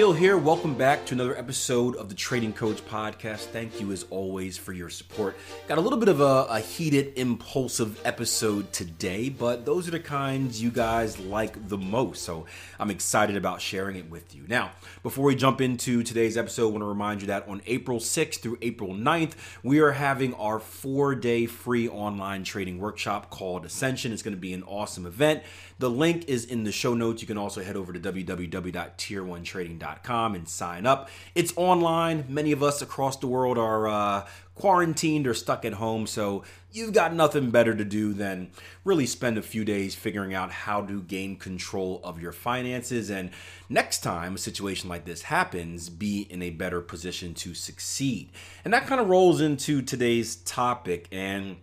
[0.00, 0.38] here.
[0.38, 3.40] Welcome back to another episode of the Trading Coach Podcast.
[3.48, 5.36] Thank you as always for your support.
[5.68, 10.00] Got a little bit of a, a, heated, impulsive episode today, but those are the
[10.00, 12.22] kinds you guys like the most.
[12.22, 12.46] So
[12.78, 14.44] I'm excited about sharing it with you.
[14.48, 17.98] Now, before we jump into today's episode, I want to remind you that on April
[17.98, 23.66] 6th through April 9th, we are having our four day free online trading workshop called
[23.66, 24.12] Ascension.
[24.12, 25.42] It's going to be an awesome event.
[25.80, 27.22] The link is in the show notes.
[27.22, 31.08] You can also head over to www.tier1trading.com and sign up.
[31.34, 32.26] It's online.
[32.28, 36.92] Many of us across the world are uh, quarantined or stuck at home, so you've
[36.92, 38.50] got nothing better to do than
[38.84, 43.08] really spend a few days figuring out how to gain control of your finances.
[43.08, 43.30] And
[43.70, 48.28] next time a situation like this happens, be in a better position to succeed.
[48.66, 51.08] And that kind of rolls into today's topic.
[51.10, 51.56] And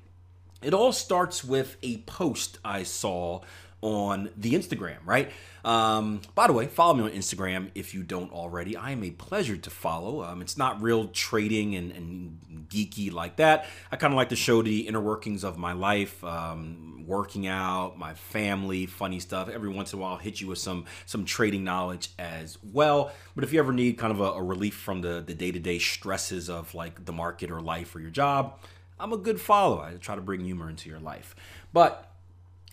[0.63, 3.41] it all starts with a post I saw
[3.81, 5.31] on the Instagram, right?
[5.63, 8.75] Um, by the way, follow me on Instagram if you don't already.
[8.75, 10.23] I am a pleasure to follow.
[10.23, 13.65] Um, it's not real trading and, and geeky like that.
[13.91, 17.99] I kind of like to show the inner workings of my life, um, working out,
[17.99, 19.49] my family, funny stuff.
[19.49, 23.11] Every once in a while, I'll hit you with some some trading knowledge as well.
[23.35, 25.59] But if you ever need kind of a, a relief from the the day to
[25.59, 28.59] day stresses of like the market or life or your job,
[28.99, 29.83] I'm a good follower.
[29.83, 31.35] I try to bring humor into your life.
[31.73, 32.11] But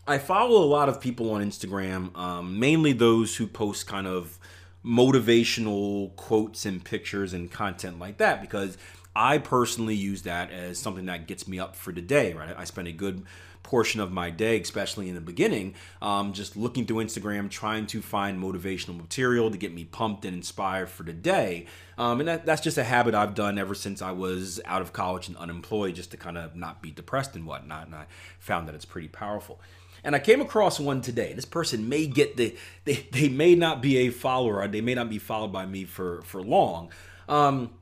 [0.07, 4.39] I follow a lot of people on Instagram, um, mainly those who post kind of
[4.85, 8.77] motivational quotes and pictures and content like that because
[9.17, 12.55] I personally use that as something that gets me up for the day, right?
[12.57, 13.23] I spend a good
[13.63, 18.03] portion of my day, especially in the beginning, um, just looking through Instagram, trying to
[18.03, 21.65] find motivational material to get me pumped and inspired for the day.
[21.97, 24.93] Um, and that, that's just a habit I've done ever since I was out of
[24.93, 27.87] college and unemployed, just to kind of not be depressed and whatnot.
[27.87, 28.05] And I
[28.39, 29.61] found that it's pretty powerful.
[30.05, 31.33] And I came across one today.
[31.33, 32.55] This person may get the
[32.85, 36.23] they, they may not be a follower, they may not be followed by me for
[36.23, 36.91] for long.
[37.29, 37.73] Um,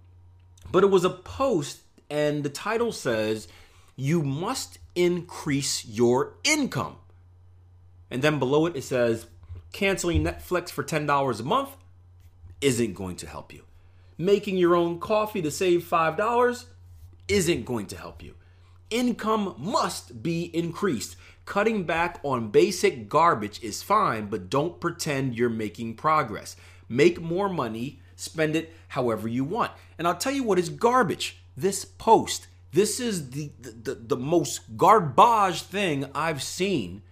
[0.71, 3.49] but it was a post, and the title says,
[3.97, 6.97] "You must increase your income."
[8.11, 9.27] And then below it, it says,
[9.73, 11.71] "Canceling Netflix for ten dollars a month
[12.61, 13.65] isn't going to help you.
[14.17, 16.67] Making your own coffee to save five dollars
[17.27, 18.35] isn't going to help you.
[18.93, 25.51] Income must be increased." Cutting back on basic garbage is fine, but don't pretend you're
[25.51, 26.55] making progress.
[26.89, 29.73] Make more money, spend it however you want.
[29.99, 31.43] And I'll tell you what is garbage.
[31.57, 32.47] This post.
[32.71, 37.03] This is the, the, the most garbage thing I've seen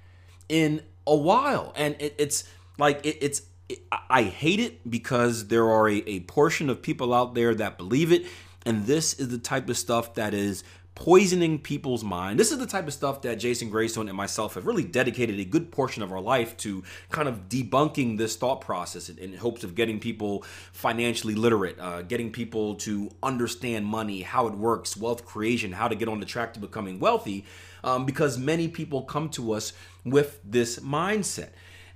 [0.49, 1.73] in a while.
[1.75, 2.45] And it, it's
[2.79, 7.13] like, it, it's, it, I hate it because there are a, a portion of people
[7.13, 8.27] out there that believe it.
[8.65, 10.63] And this is the type of stuff that is
[11.01, 12.39] poisoning people's mind.
[12.39, 15.47] This is the type of stuff that Jason Graystone and myself have really dedicated a
[15.47, 19.65] good portion of our life to kind of debunking this thought process in, in hopes
[19.65, 20.45] of getting people
[20.75, 25.95] financially literate, uh, getting people to understand money, how it works, wealth creation, how to
[25.95, 27.47] get on the track to becoming wealthy,
[27.83, 29.73] um, because many people come to us
[30.05, 31.49] with this mindset.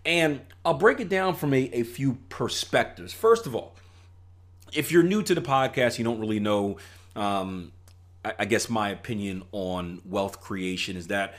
[0.06, 3.12] And I'll break it down from a, a few perspectives.
[3.12, 3.74] First of all,
[4.72, 6.78] if you're new to the podcast, you don't really know
[7.14, 7.70] um,
[8.24, 11.34] I guess my opinion on wealth creation is that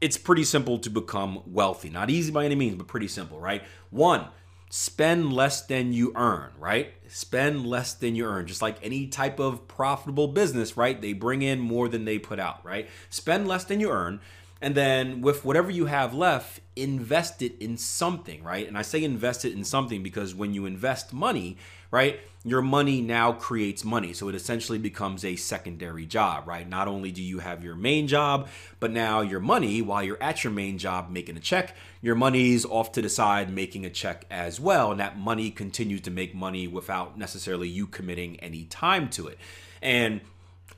[0.00, 1.90] it's pretty simple to become wealthy.
[1.90, 3.62] Not easy by any means, but pretty simple, right?
[3.90, 4.28] One,
[4.70, 6.92] spend less than you earn, right?
[7.08, 8.46] Spend less than you earn.
[8.46, 11.00] Just like any type of profitable business, right?
[11.00, 12.88] They bring in more than they put out, right?
[13.10, 14.20] Spend less than you earn.
[14.60, 18.66] And then with whatever you have left, invest it in something, right?
[18.66, 21.58] And I say invest it in something because when you invest money,
[21.90, 24.14] right, your money now creates money.
[24.14, 26.66] So it essentially becomes a secondary job, right?
[26.66, 28.48] Not only do you have your main job,
[28.80, 32.64] but now your money, while you're at your main job making a check, your money's
[32.64, 34.90] off to the side making a check as well.
[34.90, 39.38] And that money continues to make money without necessarily you committing any time to it.
[39.82, 40.22] And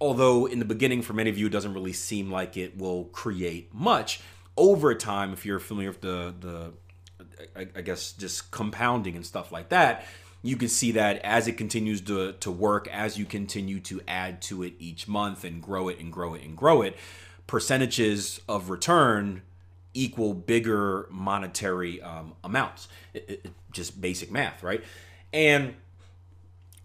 [0.01, 3.05] although in the beginning, for many of you, it doesn't really seem like it will
[3.05, 4.21] create much,
[4.57, 6.73] over time, if you're familiar with the, the
[7.77, 10.05] I guess, just compounding and stuff like that,
[10.43, 14.41] you can see that as it continues to, to work, as you continue to add
[14.43, 16.97] to it each month and grow it and grow it and grow it,
[17.47, 19.43] percentages of return
[19.95, 22.89] equal bigger monetary um, amounts.
[23.15, 24.83] It, it, just basic math, right?
[25.33, 25.75] And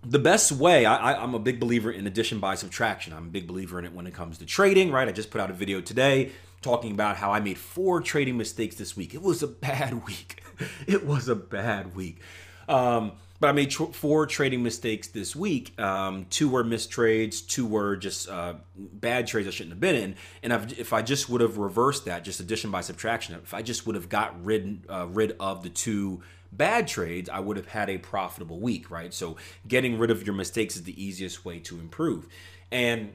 [0.05, 3.13] the best way, I, am a big believer in addition by subtraction.
[3.13, 5.07] I'm a big believer in it when it comes to trading, right?
[5.07, 8.75] I just put out a video today talking about how I made four trading mistakes
[8.75, 9.13] this week.
[9.13, 10.43] It was a bad week.
[10.87, 12.19] it was a bad week.
[12.67, 15.77] Um, but I made tr- four trading mistakes this week.
[15.79, 19.95] Um, two were missed trades, two were just uh, bad trades I shouldn't have been
[19.95, 20.15] in.
[20.41, 23.61] And I've, if I just would have reversed that, just addition by subtraction, if I
[23.61, 26.21] just would have got rid uh, rid of the two
[26.57, 29.13] bad trades, I would have had a profitable week, right?
[29.13, 32.27] So getting rid of your mistakes is the easiest way to improve.
[32.71, 33.13] And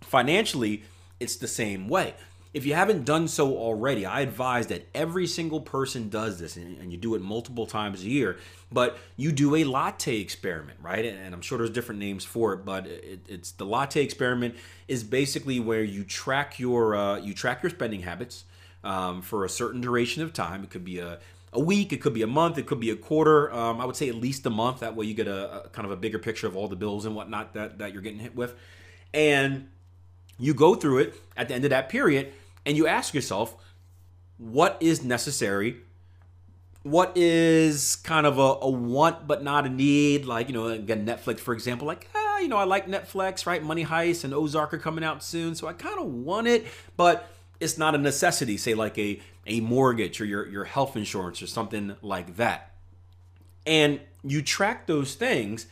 [0.00, 0.82] financially,
[1.20, 2.14] it's the same way.
[2.52, 6.92] If you haven't done so already, I advise that every single person does this and,
[6.92, 8.36] you do it multiple times a year.
[8.70, 11.04] But you do a latte experiment, right?
[11.06, 15.02] And I'm sure there's different names for it, but it, it's the latte experiment is
[15.02, 18.44] basically where you track your uh, you track your spending habits
[18.84, 20.62] um, for a certain duration of time.
[20.62, 21.20] It could be a
[21.52, 23.52] a week, it could be a month, it could be a quarter.
[23.52, 24.80] Um, I would say at least a month.
[24.80, 27.04] That way you get a, a, kind of a bigger picture of all the bills
[27.04, 28.54] and whatnot that, that you're getting hit with.
[29.12, 29.68] And
[30.38, 32.32] you go through it at the end of that period
[32.64, 33.54] and you ask yourself,
[34.38, 35.76] what is necessary?
[36.84, 40.24] What is kind of a, a want but not a need?
[40.24, 43.62] Like, you know, again, Netflix, for example, like, ah, you know, I like Netflix, right?
[43.62, 45.54] Money Heist and Ozark are coming out soon.
[45.54, 46.66] So I kind of want it,
[46.96, 47.28] but
[47.60, 51.46] it's not a necessity, say like a, a mortgage or your, your health insurance or
[51.46, 52.72] something like that.
[53.66, 55.66] And you track those things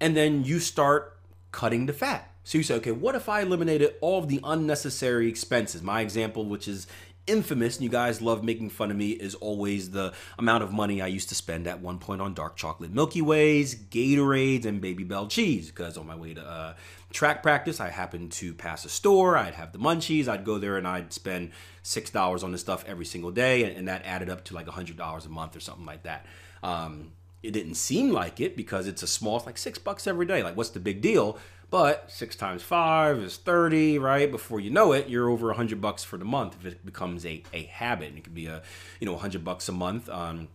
[0.00, 1.18] and then you start
[1.52, 2.30] cutting the fat.
[2.44, 5.82] So you say, okay, what if I eliminated all of the unnecessary expenses?
[5.82, 6.86] My example, which is
[7.26, 11.00] infamous, and you guys love making fun of me, is always the amount of money
[11.00, 15.28] I used to spend at one point on dark chocolate Milky Ways, Gatorades, and Babybel
[15.28, 15.68] cheese.
[15.68, 16.74] Because on my way to uh,
[17.12, 20.76] track practice, I happened to pass a store, I'd have the munchies, I'd go there
[20.76, 21.52] and I'd spend
[21.84, 25.26] $6 on this stuff every single day, and, and that added up to like $100
[25.26, 26.26] a month or something like that.
[26.62, 27.12] Um,
[27.44, 30.42] it didn't seem like it because it's a small, it's like six bucks every day.
[30.42, 31.38] Like, what's the big deal?
[31.70, 34.30] But six times five is 30, right?
[34.30, 37.42] Before you know it, you're over 100 bucks for the month if it becomes a,
[37.52, 38.08] a habit.
[38.08, 38.62] And it could be a,
[39.00, 40.08] you know, 100 bucks a month.
[40.08, 40.48] Um,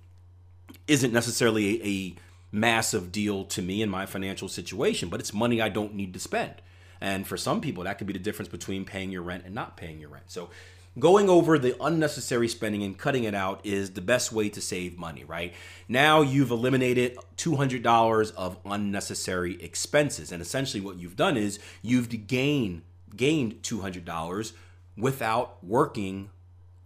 [0.87, 2.15] isn't necessarily a, a
[2.51, 6.19] massive deal to me in my financial situation, but it's money I don't need to
[6.19, 6.55] spend.
[7.01, 9.77] And for some people, that could be the difference between paying your rent and not
[9.77, 10.25] paying your rent.
[10.27, 10.49] So
[10.97, 14.97] going over the unnecessary spending and cutting it out is the best way to save
[14.97, 15.53] money, right?
[15.87, 20.31] Now you've eliminated $200 of unnecessary expenses.
[20.31, 22.81] And essentially what you've done is you've gained
[23.15, 24.51] gained $200
[24.97, 26.29] without working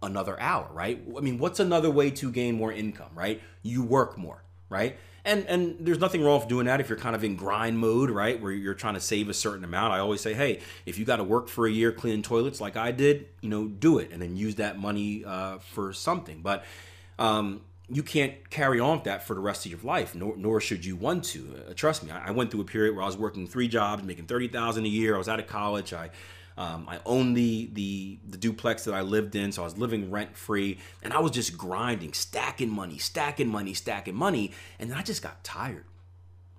[0.02, 1.02] another hour, right?
[1.16, 3.40] I mean, what's another way to gain more income, right?
[3.62, 4.96] You work more, right?
[5.24, 8.10] and and there's nothing wrong with doing that if you're kind of in grind mode
[8.10, 8.40] right?
[8.40, 9.92] Where you're trying to save a certain amount.
[9.92, 12.76] I always say hey if you got to work for a year cleaning toilets like
[12.76, 16.40] i did you know do it and then use that money uh, for something.
[16.42, 16.64] But
[17.18, 20.60] um, you can't carry on with that for the rest of your life nor, nor
[20.60, 21.64] should you want to.
[21.68, 24.02] Uh, trust me I, I, went through a period where i was working three jobs
[24.02, 25.14] making 30000 a year.
[25.14, 25.92] I was out of college.
[25.92, 26.10] I
[26.56, 30.10] um, I owned the, the the duplex that I lived in, so I was living
[30.10, 34.96] rent free, and I was just grinding, stacking money, stacking money, stacking money, and then
[34.96, 35.84] I just got tired.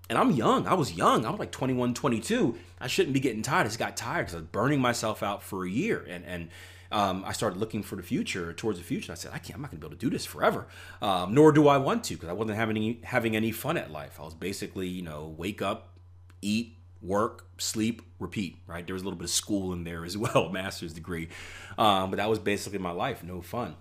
[0.09, 0.67] And I'm young.
[0.67, 1.25] I was young.
[1.25, 2.55] I was like 21, 22.
[2.79, 3.61] I shouldn't be getting tired.
[3.61, 6.49] I just got tired because I was burning myself out for a year, and and
[6.91, 9.11] um, I started looking for the future, towards the future.
[9.11, 9.55] I said, I can't.
[9.55, 10.67] I'm not going to be able to do this forever.
[11.01, 13.91] Um, nor do I want to because I wasn't having any having any fun at
[13.91, 14.19] life.
[14.19, 15.93] I was basically, you know, wake up,
[16.41, 18.85] eat, work, sleep, repeat, right?
[18.85, 21.29] There was a little bit of school in there as well, master's degree.
[21.77, 23.75] Um, but that was basically my life, no fun.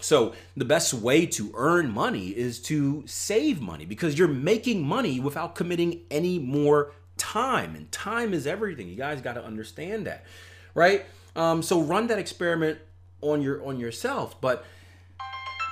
[0.00, 5.18] So, the best way to earn money is to save money because you're making money
[5.18, 7.74] without committing any more time.
[7.74, 8.88] And time is everything.
[8.88, 10.24] You guys got to understand that,
[10.72, 11.04] right?
[11.34, 12.78] Um, so, run that experiment
[13.22, 14.40] on your on yourself.
[14.40, 14.64] But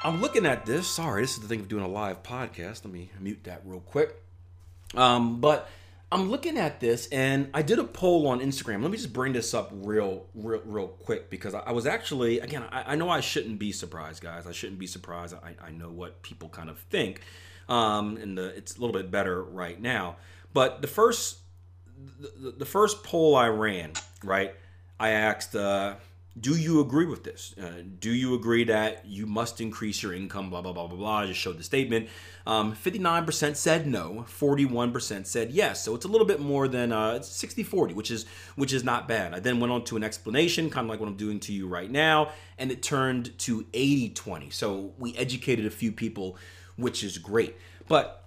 [0.02, 0.88] I'm looking at this.
[0.88, 2.85] Sorry, this is the thing of doing a live podcast.
[2.85, 4.20] Let me mute that real quick.
[4.96, 5.68] Um, but
[6.11, 8.83] I'm looking at this and I did a poll on Instagram.
[8.83, 12.63] Let me just bring this up real, real, real quick because I, was actually, again,
[12.71, 14.47] I, I, know I shouldn't be surprised, guys.
[14.47, 15.35] I shouldn't be surprised.
[15.35, 17.23] I, I know what people kind of think.
[17.69, 20.17] Um, and the, it's a little bit better right now.
[20.53, 21.39] But the first,
[22.21, 24.55] the, the first poll I ran, right,
[25.01, 25.97] I asked, uh,
[26.38, 27.55] do you agree with this?
[27.61, 30.50] Uh, do you agree that you must increase your income?
[30.50, 31.19] Blah, blah, blah, blah, blah.
[31.21, 32.09] I just showed the statement.
[32.47, 35.83] Um, 59% said no, 41% said yes.
[35.83, 39.09] So it's a little bit more than uh, 60 40, which is, which is not
[39.09, 39.33] bad.
[39.33, 41.69] I then went on to an explanation, kind of like what I'm doing to you
[41.69, 44.50] right now, and it turned to 80 20.
[44.50, 46.37] So we educated a few people,
[46.76, 47.57] which is great.
[47.88, 48.25] But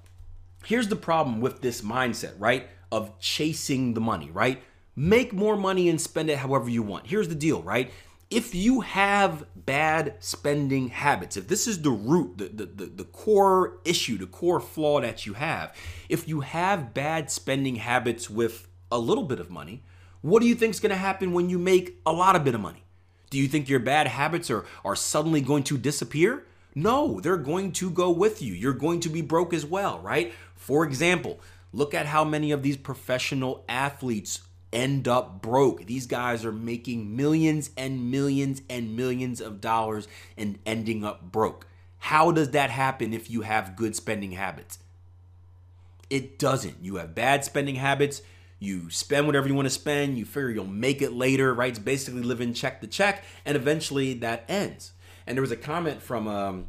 [0.66, 2.70] here's the problem with this mindset, right?
[2.92, 4.64] Of chasing the money, right?
[4.96, 7.08] Make more money and spend it however you want.
[7.08, 7.92] Here's the deal, right?
[8.30, 13.04] If you have bad spending habits, if this is the root, the, the, the, the,
[13.06, 15.76] core issue, the core flaw that you have,
[16.10, 19.84] if you have bad spending habits with a little bit of money,
[20.22, 22.54] what do you think is going to happen when you make a lot of bit
[22.54, 22.84] of money?
[23.30, 26.46] Do you think your bad habits are, are suddenly going to disappear?
[26.76, 28.54] No, they're going to go with you.
[28.54, 30.34] You're going to be broke as well, right?
[30.56, 31.40] For example,
[31.74, 34.42] look at how many of these professional athletes
[34.72, 35.86] end up broke.
[35.86, 40.08] These guys are making millions and millions and millions of dollars
[40.38, 41.68] and ending up broke.
[42.00, 44.80] How does that happen if you have good spending habits?
[46.10, 46.78] It doesn't.
[46.82, 48.22] You have bad spending habits.
[48.58, 50.18] You spend whatever you want to spend.
[50.18, 51.70] You figure you'll make it later, right?
[51.70, 54.94] It's basically living check to check, and eventually that ends.
[55.26, 56.68] And there was a comment from um,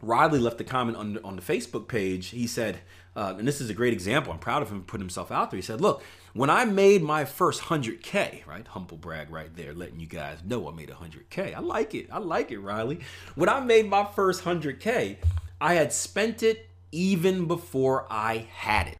[0.00, 2.28] Riley left a comment on on the Facebook page.
[2.28, 2.80] He said,
[3.16, 4.32] uh, and this is a great example.
[4.32, 5.58] I'm proud of him putting himself out there.
[5.58, 6.02] He said, "Look,
[6.32, 8.66] when I made my first 100K, right?
[8.66, 11.54] Humble brag right there, letting you guys know I made 100K.
[11.54, 12.08] I like it.
[12.12, 13.00] I like it, Riley.
[13.34, 15.16] When I made my first 100K,
[15.60, 18.96] I had spent it even before I had it.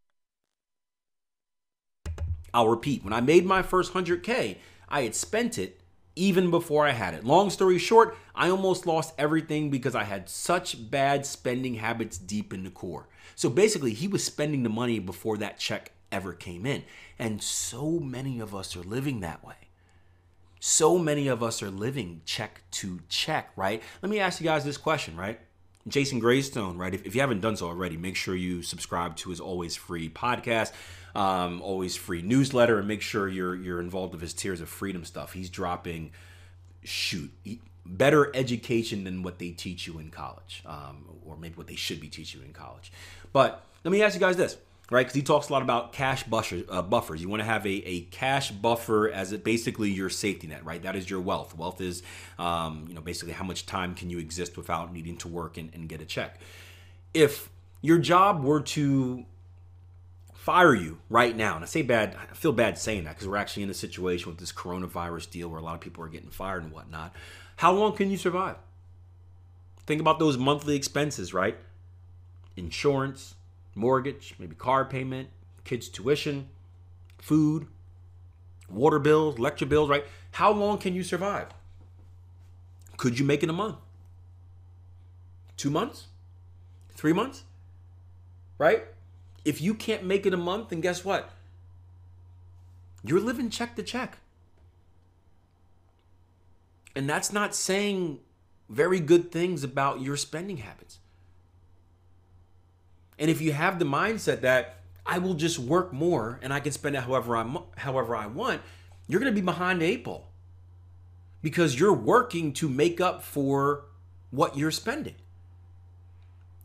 [2.53, 4.57] I'll repeat, when I made my first 100K,
[4.89, 5.80] I had spent it
[6.17, 7.25] even before I had it.
[7.25, 12.53] Long story short, I almost lost everything because I had such bad spending habits deep
[12.53, 13.09] in the core.
[13.37, 16.85] So basically, he was spending the money before that check ever came in.
[17.19, 19.55] And so many of us are living that way.
[20.59, 23.83] So many of us are living check to check, right?
[24.03, 25.41] Let me ask you guys this question, right?
[25.89, 26.93] Jason Graystone, right?
[26.93, 30.09] If, if you haven't done so already, make sure you subscribe to his always free
[30.09, 30.73] podcast,
[31.15, 35.05] um, always free newsletter, and make sure you're you're involved with his Tiers of Freedom
[35.05, 35.33] stuff.
[35.33, 36.13] He's dropping,
[36.85, 37.31] shoot,
[37.87, 42.01] better education than what they teach you in college, um, or maybe what they should
[42.01, 42.93] be teaching you in college.
[43.33, 44.57] But let me ask you guys this
[44.91, 45.03] right?
[45.07, 47.23] Because he talks a lot about cash buffer, uh, buffers.
[47.23, 50.83] You want to have a, a cash buffer as it basically your safety net, right?
[50.83, 51.57] That is your wealth.
[51.57, 52.03] Wealth is,
[52.39, 55.71] um, you know, basically how much time can you exist without needing to work and,
[55.73, 56.41] and get a check.
[57.15, 57.49] If
[57.81, 59.25] your job were to
[60.35, 63.37] fire you right now, and I say bad, I feel bad saying that because we're
[63.37, 66.31] actually in a situation with this coronavirus deal where a lot of people are getting
[66.31, 67.15] fired and whatnot.
[67.57, 68.57] How long can you survive?
[69.87, 71.57] Think about those monthly expenses, right?
[72.57, 73.35] Insurance,
[73.75, 75.29] mortgage, maybe car payment,
[75.65, 76.49] kids' tuition,
[77.19, 77.67] food,
[78.69, 80.05] water bills, lecture bills, right?
[80.33, 81.49] How long can you survive?
[82.97, 83.77] Could you make it a month?
[85.57, 86.07] Two months?
[86.95, 87.45] Three months?
[88.59, 88.85] Right?
[89.45, 91.31] If you can't make it a month, then guess what?
[93.03, 94.19] You're living check to check.
[96.95, 98.21] And that's not saying
[98.69, 100.99] very good things about your spending habits.
[103.21, 106.73] And if you have the mindset that I will just work more and I can
[106.73, 108.63] spend it however I however I want,
[109.07, 110.31] you're going to be behind the eight ball
[111.43, 113.85] because you're working to make up for
[114.31, 115.15] what you're spending.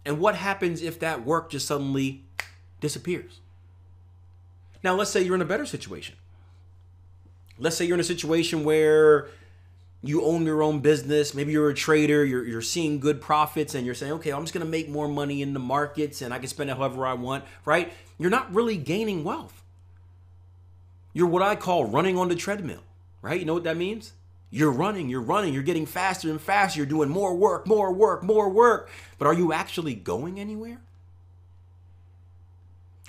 [0.05, 2.23] And what happens if that work just suddenly
[2.79, 3.41] disappears?
[4.83, 6.15] Now, let's say you're in a better situation.
[7.57, 9.29] Let's say you're in a situation where
[10.07, 13.85] you own your own business maybe you're a trader you're, you're seeing good profits and
[13.85, 16.39] you're saying okay i'm just going to make more money in the markets and i
[16.39, 17.91] can spend it however i want right?
[18.17, 19.63] You're not really gaining wealth.
[21.13, 22.81] You're what i call running on the treadmill
[23.25, 23.39] right?
[23.39, 24.13] You know what that means?
[24.51, 28.23] You're running you're running you're getting faster and faster you're doing more work more work
[28.23, 28.89] more work.
[29.17, 30.79] But are you actually going anywhere?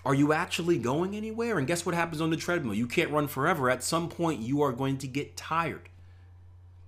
[0.07, 1.59] Are you actually going anywhere?
[1.59, 2.75] And guess what happens on the treadmill?
[2.75, 3.69] You can't run forever.
[3.69, 5.91] At some point you are going to get tired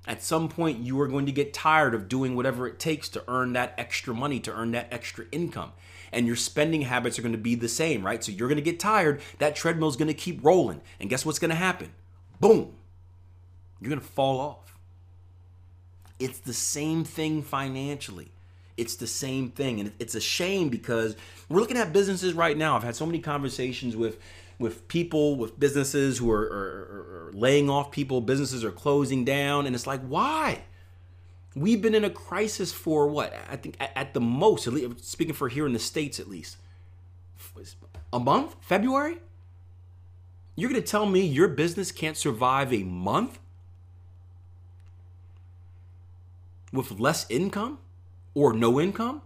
[0.08, 3.22] at some point, you are going to get tired of doing whatever it takes to
[3.28, 5.72] earn that extra money, to earn that extra income.
[6.10, 8.24] And your spending habits are going to be the same, right?
[8.24, 9.20] So you're going to get tired.
[9.38, 10.80] That treadmill is going to keep rolling.
[10.98, 11.92] And guess what's going to happen?
[12.40, 12.74] Boom.
[13.80, 14.78] You're going to fall off.
[16.18, 18.32] It's the same thing financially.
[18.78, 19.78] It's the same thing.
[19.78, 21.16] And it's a shame because
[21.50, 22.76] we're looking at businesses right now.
[22.76, 24.18] I've had so many conversations with
[24.58, 29.66] with people with businesses who are, are, are, laying off people businesses are closing down
[29.66, 30.62] and it's like why?
[31.54, 33.34] We've been in a crisis for what?
[33.48, 36.56] I think at, the most at least, speaking for here in the states at least.
[38.12, 38.56] A month?
[38.60, 39.18] February?
[40.54, 43.38] You're going to tell me your business can't survive a month?
[46.72, 47.78] With less income?
[48.34, 49.22] Or no income?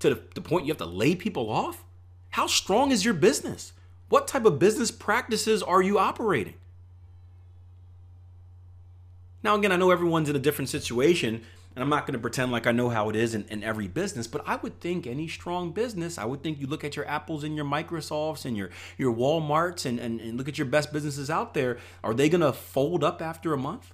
[0.00, 1.84] To the point you have to lay people off?
[2.30, 3.72] How strong is your business
[4.08, 6.54] what type of business practices are you operating?
[9.42, 11.42] Now, again, I know everyone's in a different situation,
[11.74, 13.88] and I'm not going to pretend like I know how it is in, in, every
[13.88, 17.06] business, but I would think any strong business, I would think you look at your
[17.06, 20.92] Apples and your Microsofts and your, your Walmarts and, and, and look at your best
[20.92, 21.78] businesses out there.
[22.02, 23.92] Are they going to fold up after a month?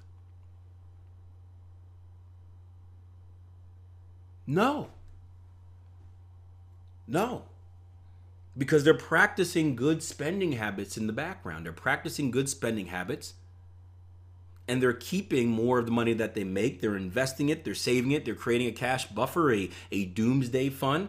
[4.47, 4.91] No.
[7.09, 7.50] No
[8.57, 11.65] because they're practicing good spending habits in the background.
[11.65, 13.35] They're practicing good spending habits
[14.71, 16.81] and they're keeping more of the money that they make.
[16.81, 21.09] They're investing it, they're saving it, they're creating a cash buffer, a, a doomsday fund,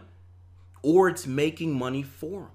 [0.82, 2.50] or it's making money for them.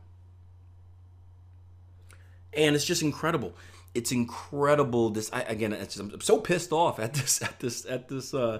[2.53, 3.55] And it's just incredible.
[3.93, 5.09] It's incredible.
[5.09, 8.59] This I, again, just, I'm so pissed off at this at this at this uh,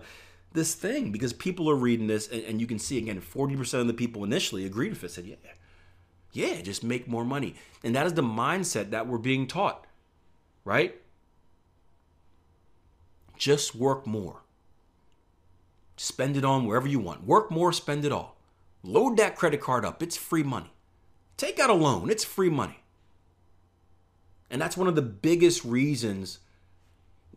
[0.54, 3.88] this thing because people are reading this and, and you can see again 40% of
[3.88, 5.36] the people initially agreed with it said yeah
[6.34, 7.56] yeah just make more money.
[7.84, 9.88] And that is the mindset that we're being taught
[10.68, 10.96] right?
[13.38, 14.42] Just work more.
[15.96, 17.26] Spend it on wherever you want.
[17.26, 18.36] Work more spend it all.
[18.84, 20.04] Load that credit card up.
[20.04, 20.72] It's free money.
[21.38, 22.10] Take out a loan.
[22.10, 22.82] It's free money.
[24.52, 26.40] And that's one of the biggest reasons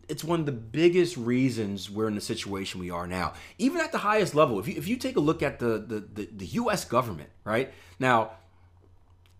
[0.09, 3.31] it's one of the biggest reasons we're in the situation we are now.
[3.57, 5.99] Even at the highest level, if you, if you take a look at the, the,
[6.13, 6.83] the, the U.S.
[6.83, 7.71] government, right?
[7.97, 8.31] Now,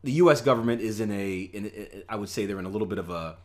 [0.03, 0.41] the U.S.
[0.41, 3.37] government is in a, in, I would say they're in a little bit of a,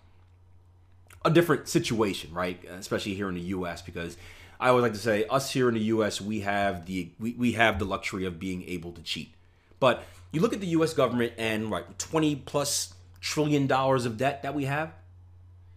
[1.25, 2.63] a different situation, right?
[2.65, 3.83] Especially here in the U.S.
[3.83, 4.17] because
[4.59, 6.21] I always like to say, us here in the U.S.
[6.21, 9.35] we have the we, we have the luxury of being able to cheat.
[9.79, 10.95] But you look at the U.S.
[10.95, 14.93] government and right, twenty plus trillion dollars of debt that we have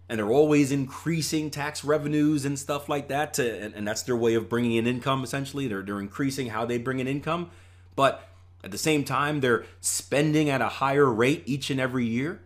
[0.09, 4.17] and they're always increasing tax revenues and stuff like that to, and, and, that's their
[4.17, 7.49] way of bringing in income essentially they're, they're increasing how they bring in income
[7.95, 8.28] but
[8.63, 12.41] at the same time they're spending at a higher rate each and every year.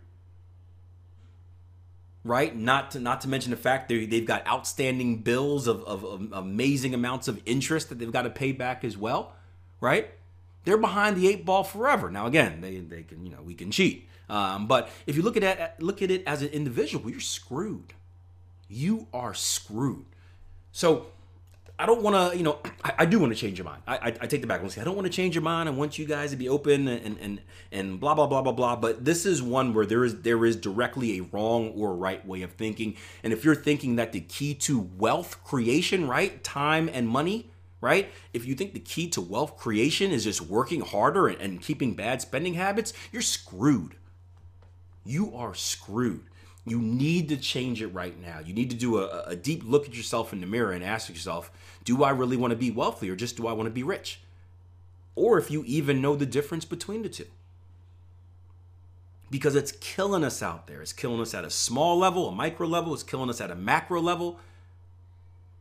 [2.22, 2.56] Right?
[2.56, 6.32] Not to not to mention the fact they, they've got outstanding bills of, of, of
[6.32, 9.34] amazing amounts of interest that they've got to pay back as well.
[9.80, 10.10] Right?
[10.64, 12.10] They're behind the eight ball forever.
[12.10, 14.08] Now again they, they can you know we can cheat.
[14.28, 17.92] Um, but if you look at it, look at it as an individual, you're screwed.
[18.68, 20.06] You are screwed.
[20.72, 21.06] So
[21.78, 23.82] I don't want to, you know, I, I do want to change your mind.
[23.86, 25.68] I, I, I take the back say I don't want to change your mind.
[25.68, 27.40] I want you guys to be open and and
[27.72, 28.76] and blah blah blah blah blah.
[28.76, 32.42] But this is one where there is there is directly a wrong or right way
[32.42, 32.96] of thinking.
[33.22, 38.10] And if you're thinking that the key to wealth creation, right, time and money, right?
[38.32, 41.94] If you think the key to wealth creation is just working harder and, and keeping
[41.94, 43.96] bad spending habits, you're screwed
[45.04, 46.24] you are screwed.
[46.66, 48.40] You need to change it right now.
[48.44, 51.08] You need to do a, a deep look at yourself in the mirror and ask
[51.08, 51.50] yourself,
[51.84, 54.20] do I really want to be wealthy or just do I want to be rich?
[55.14, 57.26] Or if you even know the difference between the two.
[59.30, 60.80] Because it's killing us out there.
[60.80, 63.54] It's killing us at a small level, a micro level, it's killing us at a
[63.54, 64.40] macro level.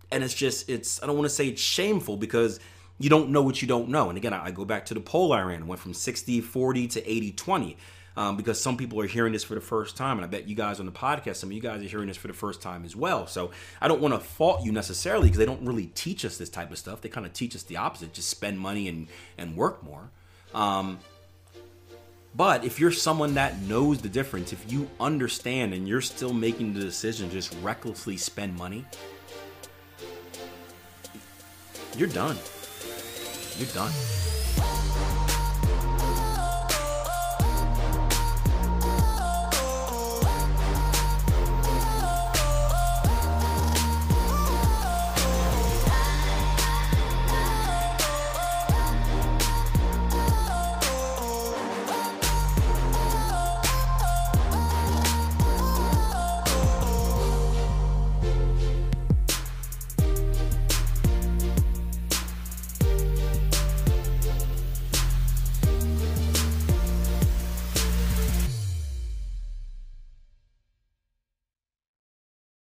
[0.09, 2.59] And it's just, it's, I don't want to say it's shameful because
[2.97, 4.09] you don't know what you don't know.
[4.09, 7.09] And again, I go back to the poll I ran, went from 60 40 to
[7.11, 7.77] 80 20
[8.15, 10.17] um, because some people are hearing this for the first time.
[10.17, 12.17] And I bet you guys on the podcast, some of you guys are hearing this
[12.17, 13.27] for the first time as well.
[13.27, 16.49] So I don't want to fault you necessarily because they don't really teach us this
[16.49, 17.01] type of stuff.
[17.01, 20.11] They kind of teach us the opposite just spend money and, and work more.
[20.53, 20.99] Um,
[22.35, 26.73] but if you're someone that knows the difference, if you understand and you're still making
[26.73, 28.85] the decision just recklessly spend money,
[31.95, 32.37] you're done.
[33.57, 33.91] You're done.